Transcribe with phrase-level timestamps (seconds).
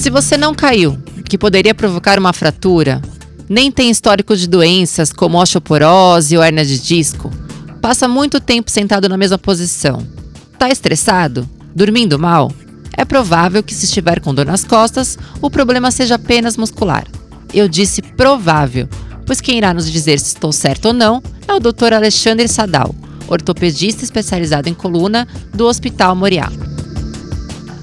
[0.00, 0.96] Se você não caiu,
[1.28, 3.02] que poderia provocar uma fratura,
[3.46, 7.30] nem tem histórico de doenças como osteoporose ou hernia de disco,
[7.82, 10.02] passa muito tempo sentado na mesma posição,
[10.54, 11.46] está estressado,
[11.76, 12.50] dormindo mal,
[12.96, 17.06] é provável que se estiver com dor nas costas, o problema seja apenas muscular.
[17.52, 18.88] Eu disse provável,
[19.26, 21.92] pois quem irá nos dizer se estou certo ou não é o Dr.
[21.92, 22.94] Alexandre Sadal,
[23.28, 26.50] ortopedista especializado em coluna do Hospital Moriá.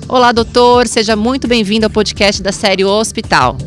[0.10, 3.58] Olá, doutor, seja muito bem-vindo ao podcast da série Hospital.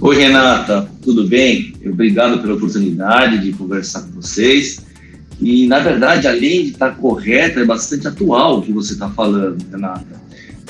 [0.00, 1.74] Oi, Renata, tudo bem?
[1.84, 4.78] Obrigado pela oportunidade de conversar com vocês.
[5.38, 9.62] E, na verdade, além de estar correta, é bastante atual o que você está falando,
[9.70, 10.22] Renata.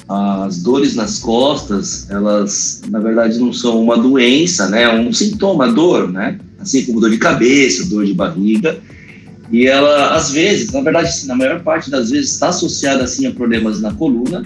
[0.08, 4.82] As dores nas costas, elas, na verdade, não são uma doença, né?
[4.82, 6.40] É um sintoma, dor, né?
[6.58, 8.80] Assim como dor de cabeça, dor de barriga.
[9.50, 13.32] E ela, às vezes, na verdade, na maior parte das vezes, está associada, assim, a
[13.32, 14.44] problemas na coluna,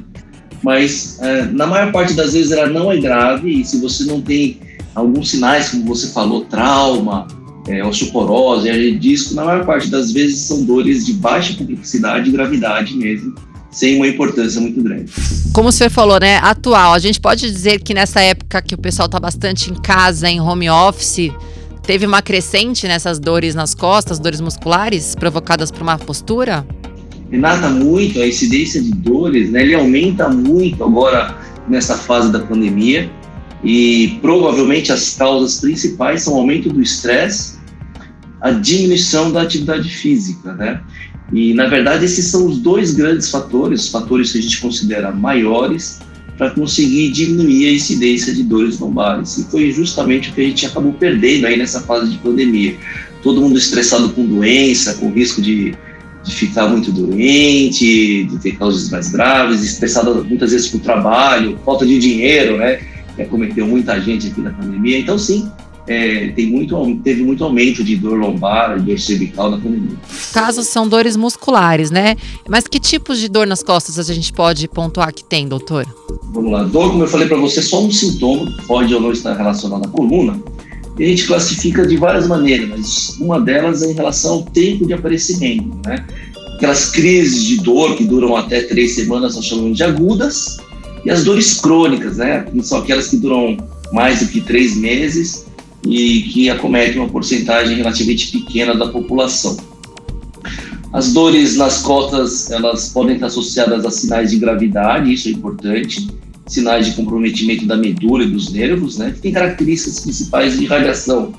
[0.63, 4.21] mas é, na maior parte das vezes ela não é grave e se você não
[4.21, 4.61] tem
[4.95, 7.27] alguns sinais, como você falou, trauma,
[7.67, 12.33] é, osteoporose, hernia disco, na maior parte das vezes são dores de baixa complexidade e
[12.33, 13.35] gravidade mesmo,
[13.71, 15.11] sem uma importância muito grande.
[15.55, 19.07] Como você falou, né, atual, a gente pode dizer que nessa época que o pessoal
[19.07, 21.31] está bastante em casa, em home office,
[21.91, 26.65] teve uma crescente nessas dores nas costas, dores musculares provocadas por uma postura?
[27.33, 33.11] Renata, muito, a incidência de dores, né, ele aumenta muito agora nessa fase da pandemia
[33.65, 37.59] e provavelmente as causas principais são o aumento do estresse,
[38.41, 40.81] a diminuição da atividade física, né?
[41.33, 45.99] E na verdade esses são os dois grandes fatores, fatores que a gente considera maiores
[46.41, 49.37] para conseguir diminuir a incidência de dores lombares.
[49.37, 52.79] E foi justamente o que a gente acabou perdendo aí nessa fase de pandemia.
[53.23, 55.75] Todo mundo estressado com doença, com risco de,
[56.25, 61.59] de ficar muito doente, de ter causas mais graves, estressado muitas vezes com o trabalho,
[61.63, 62.81] falta de dinheiro, né?
[63.15, 64.99] Que acometeu muita gente aqui na pandemia.
[64.99, 65.47] Então, sim,
[65.91, 69.97] é, tem muito, teve muito aumento de dor lombar e dor cervical na pandemia.
[70.33, 72.15] Casos são dores musculares, né?
[72.49, 75.85] Mas que tipos de dor nas costas a gente pode pontuar que tem, doutor?
[76.33, 76.63] Vamos lá.
[76.63, 79.85] Dor, como eu falei para você, é só um sintoma, pode ou não estar relacionado
[79.85, 80.41] à coluna.
[80.97, 84.87] E a gente classifica de várias maneiras, mas uma delas é em relação ao tempo
[84.87, 86.07] de aparecimento, né?
[86.55, 90.59] Aquelas crises de dor que duram até três semanas, nós chamamos de agudas,
[91.05, 92.47] e as dores crônicas, né?
[92.63, 93.57] São aquelas que duram
[93.93, 95.50] mais do que três meses
[95.87, 99.57] e que acometem uma porcentagem relativamente pequena da população.
[100.93, 106.09] As dores nas costas, elas podem estar associadas a sinais de gravidade, isso é importante,
[106.47, 111.33] sinais de comprometimento da medula e dos nervos, né, que tem características principais de radiação,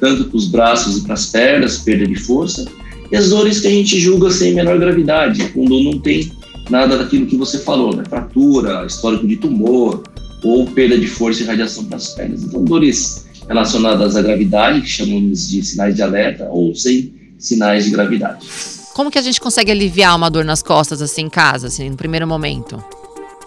[0.00, 2.66] tanto para os braços e para as pernas, perda de força,
[3.10, 6.32] e as dores que a gente julga sem menor gravidade, quando não tem
[6.68, 10.02] nada daquilo que você falou, né, fratura, histórico de tumor,
[10.42, 12.42] ou perda de força e radiação para as pernas.
[12.42, 17.90] Então, dores relacionadas à gravidade, que chamamos de sinais de alerta, ou sem sinais de
[17.90, 18.46] gravidade.
[18.94, 21.96] Como que a gente consegue aliviar uma dor nas costas assim em casa, assim, no
[21.96, 22.82] primeiro momento?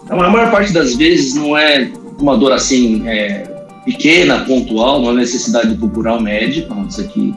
[0.09, 3.43] A maior parte das vezes não é uma dor assim é,
[3.85, 7.33] pequena, pontual, não há necessidade de procurar um médico, a não ser que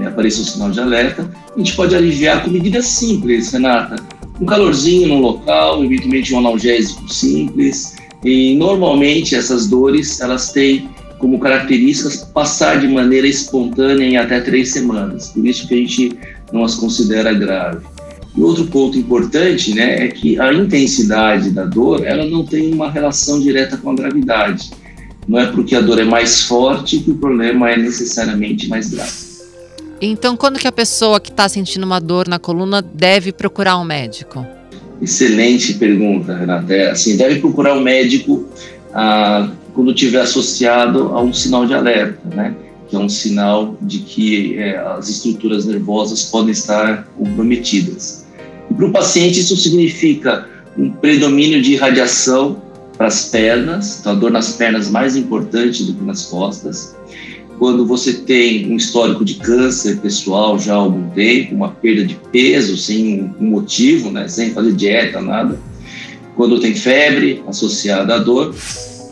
[0.00, 1.30] é, apareça um sinal de alerta.
[1.54, 3.96] A gente pode aliviar com medidas simples, Renata.
[4.40, 7.94] Um calorzinho no local, eventualmente um analgésico simples.
[8.24, 10.88] E normalmente essas dores elas têm
[11.24, 15.28] como características passar de maneira espontânea em até três semanas.
[15.28, 16.12] Por isso que a gente
[16.52, 17.78] não as considera grave.
[18.36, 22.90] E outro ponto importante, né, é que a intensidade da dor, ela não tem uma
[22.90, 24.70] relação direta com a gravidade.
[25.26, 29.12] Não é porque a dor é mais forte que o problema é necessariamente mais grave.
[30.02, 33.84] Então, quando que a pessoa que está sentindo uma dor na coluna deve procurar um
[33.84, 34.46] médico?
[35.00, 36.74] Excelente pergunta, Renata.
[36.74, 38.46] É, assim, deve procurar um médico
[38.92, 42.54] ah, quando tiver associado a um sinal de alerta, né?
[42.88, 48.24] que é um sinal de que é, as estruturas nervosas podem estar comprometidas.
[48.70, 50.46] E para o paciente, isso significa
[50.78, 52.62] um predomínio de radiação
[52.96, 56.94] para as pernas, então a dor nas pernas mais importante do que nas costas.
[57.58, 62.16] Quando você tem um histórico de câncer pessoal já há algum tempo, uma perda de
[62.30, 65.58] peso sem um motivo, né, sem fazer dieta, nada.
[66.36, 68.54] Quando tem febre associada à dor,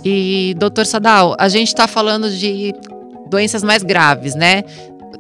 [0.04, 2.72] e, doutor Sadal, a gente está falando de
[3.30, 4.64] doenças mais graves, né?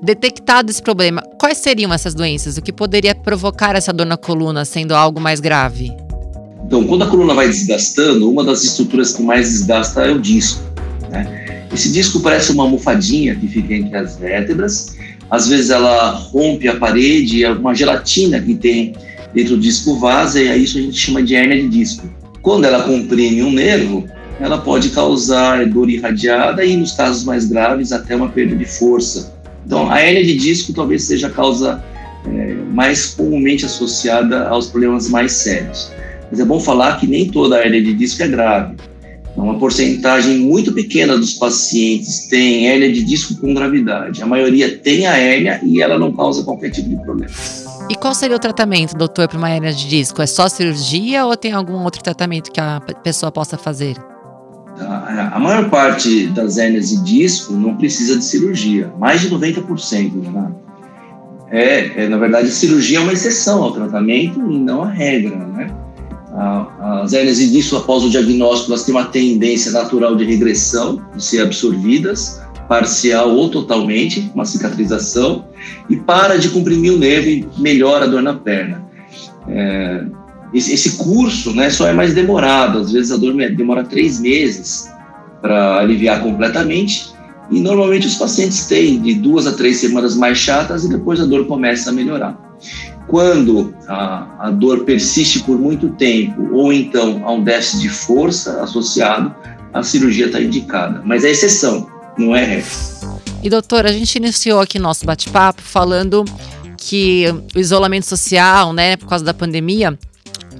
[0.02, 2.56] Detectado esse problema, quais seriam essas doenças?
[2.56, 5.92] O que poderia provocar essa dor na coluna, sendo algo mais grave?
[6.66, 10.62] Então, quando a coluna vai desgastando, uma das estruturas que mais desgasta é o disco.
[11.10, 11.66] Né?
[11.72, 14.96] Esse disco parece uma almofadinha que fica entre as vértebras.
[15.30, 18.94] Às vezes ela rompe a parede, é uma gelatina que tem
[19.32, 22.06] dentro do disco vaza, e isso a gente chama de hérnia de disco.
[22.42, 24.06] Quando ela comprime um nervo,
[24.42, 29.32] ela pode causar dor irradiada e, nos casos mais graves, até uma perda de força.
[29.64, 31.82] Então, a hernia de disco talvez seja a causa
[32.26, 35.92] é, mais comumente associada aos problemas mais sérios.
[36.28, 38.74] Mas é bom falar que nem toda a hernia de disco é grave.
[39.36, 44.22] Uma porcentagem muito pequena dos pacientes tem hérnia de disco com gravidade.
[44.22, 47.32] A maioria tem a hérnia e ela não causa qualquer tipo de problema.
[47.88, 50.20] E qual seria o tratamento, doutor, para uma hérnia de disco?
[50.20, 53.96] É só cirurgia ou tem algum outro tratamento que a pessoa possa fazer?
[54.80, 60.52] A, maior parte das hérnias de disco não precisa de cirurgia, mais de 90%, né?
[61.50, 65.70] É, é, na verdade, cirurgia é uma exceção ao tratamento e não a regra, né?
[66.80, 71.22] As hérnias de disco, após o diagnóstico, elas têm uma tendência natural de regressão, de
[71.22, 75.44] ser absorvidas, parcial ou totalmente, uma cicatrização,
[75.90, 78.82] e para de comprimir o nervo e melhora a dor na perna.
[79.46, 80.04] É,
[80.52, 84.90] esse, esse, curso né, só é mais demorado, às vezes a dor demora três meses
[85.40, 87.12] para aliviar completamente,
[87.50, 91.24] e normalmente os pacientes têm de duas a três semanas mais chatas e depois a
[91.24, 92.38] dor começa a melhorar.
[93.08, 98.62] Quando a, a dor persiste por muito tempo ou então há um déficit de força
[98.62, 99.34] associado,
[99.72, 101.02] a cirurgia está indicada.
[101.04, 102.70] Mas é exceção, não é regra.
[103.42, 106.24] E doutor, a gente iniciou aqui nosso bate-papo falando
[106.76, 109.98] que o isolamento social, né, por causa da pandemia,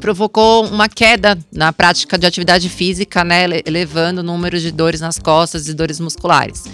[0.02, 5.16] provocou uma queda na prática de atividade física, né, elevando o número de dores nas
[5.16, 6.64] costas e dores musculares.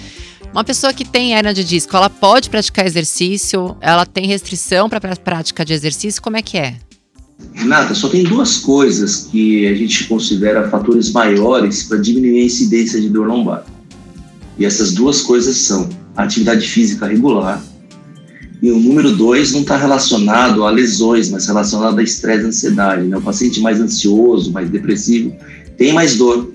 [0.50, 3.76] Uma pessoa que tem hernia de disco, ela pode praticar exercício?
[3.82, 6.22] Ela tem restrição para a prática de exercício?
[6.22, 6.76] Como é que é?
[7.52, 12.98] Renata, só tem duas coisas que a gente considera fatores maiores para diminuir a incidência
[12.98, 13.62] de dor lombar.
[14.58, 17.62] E essas duas coisas são a atividade física regular
[18.60, 23.04] e o número dois não está relacionado a lesões, mas relacionado a estresse e ansiedade.
[23.06, 23.16] Né?
[23.16, 25.34] O paciente mais ansioso, mais depressivo,
[25.76, 26.52] tem mais dor.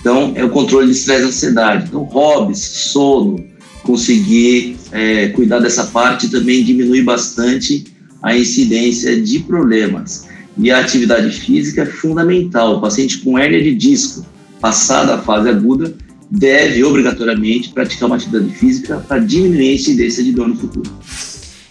[0.00, 1.86] Então, é o controle de estresse e ansiedade.
[1.88, 3.42] Então, hobbies, sono,
[3.84, 7.84] conseguir é, cuidar dessa parte também diminui bastante
[8.20, 10.26] a incidência de problemas.
[10.58, 12.78] E a atividade física é fundamental.
[12.78, 14.26] O paciente com hérnia de disco,
[14.60, 15.94] passada a fase aguda,
[16.30, 20.90] deve obrigatoriamente praticar uma atividade física para diminuir a incidência de dor no futuro.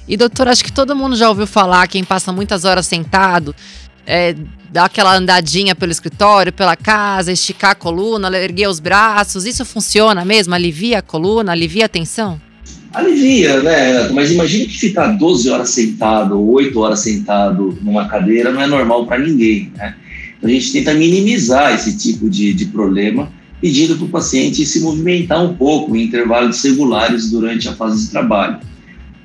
[0.07, 3.55] E doutor, acho que todo mundo já ouviu falar, quem passa muitas horas sentado,
[4.05, 4.35] é,
[4.75, 10.53] aquela andadinha pelo escritório, pela casa, esticar a coluna, erguer os braços, isso funciona mesmo?
[10.53, 12.39] Alivia a coluna, alivia a tensão?
[12.93, 14.09] Alivia, né?
[14.09, 18.67] Mas imagine que ficar 12 horas sentado ou 8 horas sentado numa cadeira não é
[18.67, 19.95] normal para ninguém, né?
[20.37, 24.81] Então a gente tenta minimizar esse tipo de, de problema, pedindo para o paciente se
[24.81, 28.59] movimentar um pouco em intervalos regulares durante a fase de trabalho.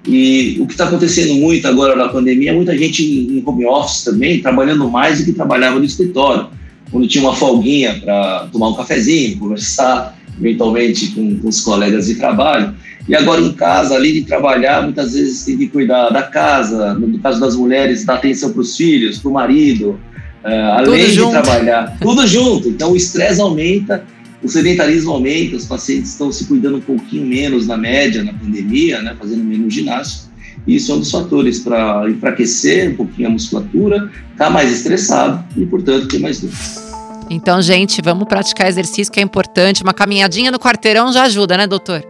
[0.08, 4.04] E o que está acontecendo muito agora na pandemia é muita gente em home office
[4.04, 6.46] também, trabalhando mais do que trabalhava no escritório.
[6.90, 12.14] Quando tinha uma folguinha para tomar um cafezinho, conversar eventualmente com, com, os colegas de
[12.14, 12.74] trabalho.
[13.06, 17.18] E agora em casa, além de trabalhar, muitas vezes tem que cuidar da casa, no
[17.18, 20.00] caso das mulheres, dar atenção para os filhos, para o marido,
[20.44, 21.30] uh, além tudo de junto.
[21.30, 22.68] trabalhar, tudo junto.
[22.68, 24.04] Então o estresse aumenta
[24.42, 29.02] o sedentarismo aumenta, os pacientes estão se cuidando um pouquinho menos na média, na pandemia,
[29.02, 30.28] né, fazendo menos ginástica.
[30.66, 34.70] E isso é um dos fatores para enfraquecer um pouquinho a musculatura, estar tá mais
[34.70, 36.50] estressado e, portanto, ter mais dor.
[37.30, 39.82] Então, gente, vamos praticar exercício que é importante.
[39.82, 42.02] Uma caminhadinha no quarteirão já ajuda, né, doutor?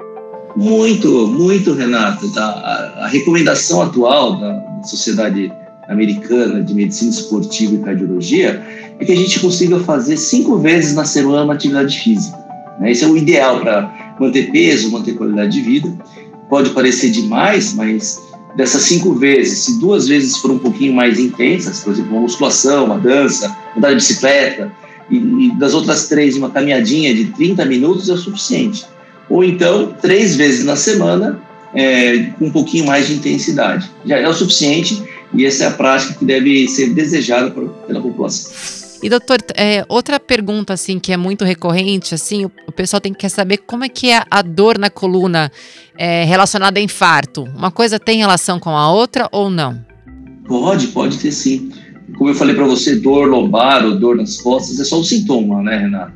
[0.57, 2.27] Muito, muito, Renata.
[2.35, 2.43] Tá?
[2.43, 5.53] A, a recomendação atual da Sociedade
[5.89, 8.63] Americana de Medicina Esportiva e Cardiologia
[8.99, 12.37] é que a gente consiga fazer cinco vezes na semana uma atividade física.
[12.81, 12.93] Né?
[12.93, 15.93] Esse é o ideal para manter peso, manter qualidade de vida.
[16.49, 18.21] Pode parecer demais, mas
[18.57, 22.87] dessas cinco vezes, se duas vezes forem um pouquinho mais intensas, por exemplo, uma musculação,
[22.87, 24.73] uma dança, andar de bicicleta,
[25.11, 28.85] e, das outras três, uma caminhadinha de 30 minutos é o suficiente.
[29.29, 31.41] Ou então, três vezes na semana,
[31.75, 33.91] é, um pouquinho mais de intensidade.
[34.05, 35.03] Já é o suficiente
[35.35, 38.88] e essa é a prática que deve ser desejada pela população.
[39.03, 43.15] E doutor, é, outra pergunta assim que é muito recorrente, assim, o, o, pessoal tem
[43.15, 45.53] que saber como é que é a dor na coluna
[45.97, 47.45] é, relacionada a infarto.
[47.57, 49.85] Uma coisa tem relação com a outra ou não?
[50.47, 51.71] Pode, pode ter sim.
[52.17, 55.63] Como eu falei para você, dor lombar ou dor nas costas é só um sintoma,
[55.63, 56.13] né, Renato?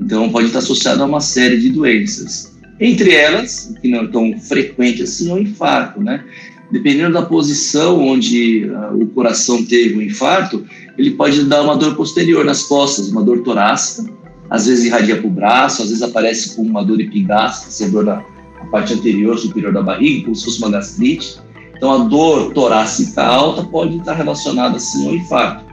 [0.00, 2.56] Então pode estar associado a uma série de doenças.
[2.78, 6.24] Entre elas, que não é tão frequente assim, é o infarto, né?
[6.70, 10.64] Dependendo da posição onde uh, o coração teve um infarto,
[10.98, 14.10] ele pode dar uma dor posterior nas costas, uma dor torácica,
[14.48, 17.88] às vezes irradia para o braço, às vezes aparece com uma dor epigástrica, essa é
[17.88, 21.38] dor na, na parte anterior, superior da barriga, como se fosse uma gastrite.
[21.76, 25.66] Então, a dor torácica alta pode estar relacionada, sim, ao infarto.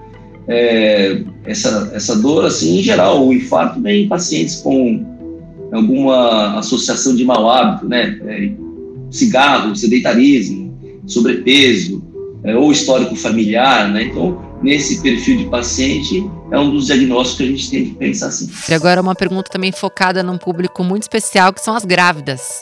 [0.47, 5.05] É, essa, essa dor, assim, em geral, o infarto vem em pacientes com
[5.71, 8.19] alguma associação de mau hábito, né?
[8.25, 8.51] É,
[9.09, 10.62] cigarro, sedentarismo,
[11.05, 12.03] sobrepeso,
[12.43, 14.03] é, ou histórico familiar, né?
[14.03, 18.27] Então, nesse perfil de paciente, é um dos diagnósticos que a gente tem que pensar
[18.27, 18.49] assim.
[18.69, 22.61] E agora uma pergunta também focada num público muito especial, que são as grávidas,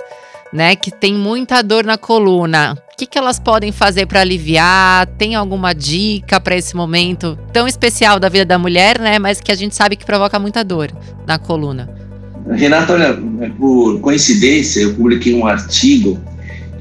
[0.54, 0.76] né?
[0.76, 2.78] Que tem muita dor na coluna.
[2.94, 5.08] O que, que elas podem fazer para aliviar?
[5.18, 9.18] Tem alguma dica para esse momento tão especial da vida da mulher, né?
[9.18, 10.92] Mas que a gente sabe que provoca muita dor
[11.26, 11.90] na coluna.
[12.52, 13.18] Renata, olha,
[13.58, 16.20] por coincidência, eu publiquei um artigo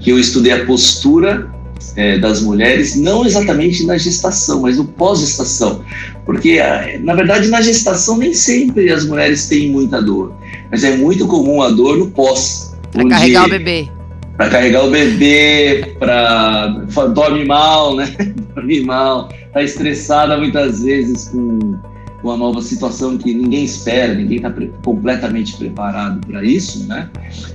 [0.01, 1.51] que eu estudei a postura
[1.97, 5.83] é, das mulheres, não exatamente na gestação, mas no pós-gestação.
[6.25, 10.33] Porque, ah, na verdade, na gestação nem sempre as mulheres têm muita dor,
[10.71, 12.77] mas é muito comum a dor no pós.
[12.93, 13.89] Para carregar o bebê.
[14.37, 16.69] Para carregar o bebê, para.
[17.15, 18.15] dorme mal, né?
[18.55, 21.75] dorme mal, está estressada muitas vezes com
[22.23, 27.09] uma nova situação que ninguém espera, ninguém está pre completamente preparado para isso, né?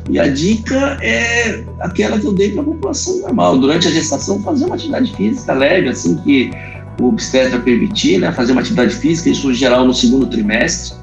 [0.10, 3.58] E a dica é aquela que eu dei para a população normal.
[3.58, 6.52] Durante a gestação, fazer uma atividade física leve, assim que
[7.00, 8.32] o obstetra permitir, né?
[8.32, 10.98] Fazer uma atividade física, isso em geral no segundo trimestre.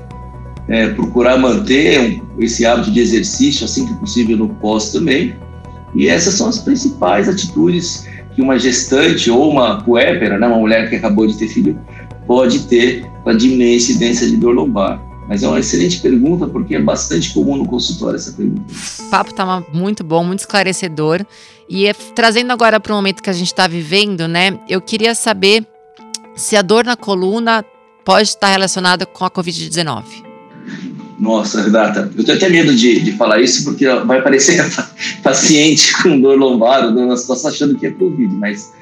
[0.68, 5.34] É, procurar manter esse hábito de exercício assim que possível no pós também.
[5.94, 10.88] E essas são as principais atitudes que uma gestante ou uma puépera, né, uma mulher
[10.88, 11.78] que acabou de ter filho,
[12.26, 15.00] pode ter para diminuir a incidência de dor lombar?
[15.28, 18.62] Mas é uma excelente pergunta, porque é bastante comum no consultório essa pergunta.
[19.00, 21.24] O papo está muito bom, muito esclarecedor.
[21.68, 24.58] E é, trazendo agora para o momento que a gente está vivendo, né?
[24.68, 25.66] Eu queria saber
[26.34, 27.64] se a dor na coluna
[28.04, 30.02] pode estar relacionada com a Covid-19.
[31.18, 34.60] Nossa, Renata, eu tenho até medo de, de falar isso, porque vai parecer
[35.22, 38.72] paciente com dor lombar, dor nas costas, achando que é Covid, mas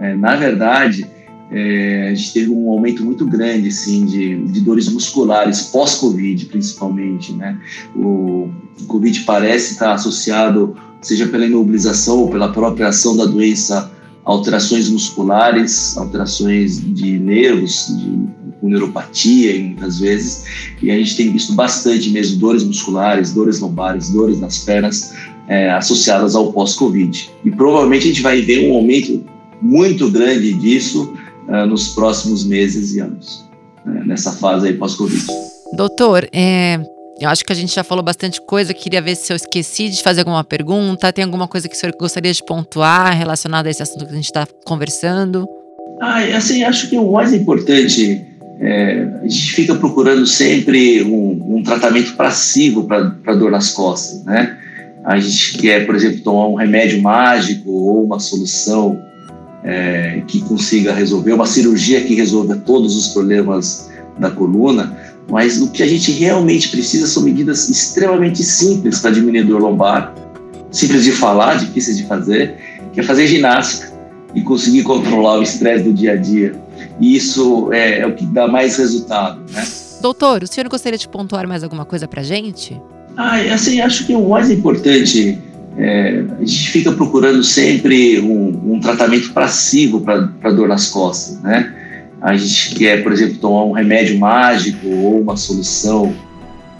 [0.00, 1.06] é, na verdade
[1.50, 7.32] é, a gente teve um aumento muito grande assim, de, de dores musculares, pós-Covid principalmente.
[7.32, 7.58] Né?
[7.94, 8.48] O,
[8.86, 13.90] Covid parece estar associado, seja pela imobilização ou pela própria ação da doença,
[14.24, 20.44] alterações musculares, alterações de nervos, de, com neuropatia muitas vezes,
[20.80, 25.14] e a gente tem visto bastante mesmo dores musculares, dores lombares, dores nas pernas
[25.48, 27.30] é, associadas ao pós-Covid.
[27.44, 29.24] E provavelmente a gente vai ver um aumento
[29.60, 31.12] muito grande disso
[31.48, 33.48] uh, nos próximos meses e anos,
[33.84, 35.26] né, nessa fase aí pós-Covid.
[35.72, 36.80] Doutor, é,
[37.20, 40.02] eu acho que a gente já falou bastante coisa, queria ver se eu esqueci de
[40.02, 43.82] fazer alguma pergunta, tem alguma coisa que o senhor gostaria de pontuar relacionada a esse
[43.82, 45.46] assunto que a gente está conversando?
[46.00, 48.26] Ah, assim, acho que o mais importante
[48.58, 54.56] é, a gente fica procurando sempre um, um tratamento passivo para dor nas costas, né?
[55.04, 58.98] A gente quer, por exemplo, tomar um remédio mágico ou uma solução
[59.62, 64.96] é, que consiga resolver, uma cirurgia que resolva todos os problemas da coluna,
[65.28, 70.14] mas o que a gente realmente precisa são medidas extremamente simples para diminuir dor lombar,
[70.70, 72.56] simples de falar, difíceis de fazer,
[72.92, 73.92] que é fazer ginástica
[74.34, 76.54] e conseguir controlar o estresse do dia a dia.
[77.00, 79.66] E isso é, é o que dá mais resultado, né?
[80.00, 82.80] Doutor, o senhor gostaria de pontuar mais alguma coisa para gente?
[83.16, 85.38] Ah, assim, acho que o mais importante
[85.76, 91.74] é, a gente fica procurando sempre um, um tratamento passivo para dor nas costas, né?
[92.20, 96.14] A gente quer, por exemplo, tomar um remédio mágico ou uma solução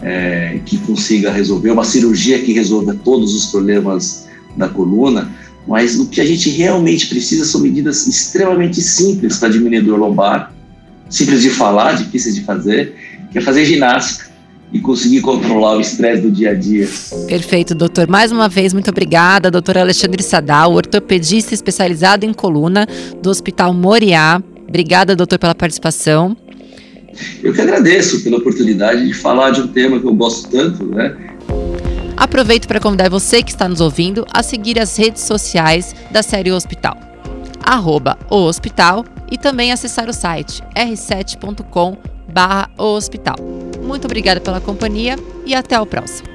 [0.01, 5.31] é, que consiga resolver, uma cirurgia que resolva todos os problemas da coluna,
[5.67, 9.99] mas o que a gente realmente precisa são medidas extremamente simples para diminuir a dor
[9.99, 10.53] lombar,
[11.09, 12.95] simples de falar, difíceis de fazer,
[13.31, 14.30] que é fazer ginástica,
[14.73, 16.87] e conseguir controlar o estresse do dia a dia.
[17.27, 18.07] Perfeito, doutor.
[18.07, 22.87] Mais uma vez, muito obrigada, doutor Alexandre Sadal, ortopedista especializado em coluna
[23.21, 24.41] do Hospital Moriá.
[24.67, 26.35] Obrigada, doutor, pela participação.
[27.43, 31.15] Eu que agradeço pela oportunidade de falar de um tema que eu gosto tanto, né?
[32.15, 36.51] Aproveito para convidar você que está nos ouvindo a seguir as redes sociais da série
[36.51, 36.97] Hospital.
[37.61, 41.97] Arroba o Hospital e também acessar o site r7.com
[42.31, 43.35] barra o Hospital.
[43.91, 46.30] Muito obrigada pela companhia e até o próximo.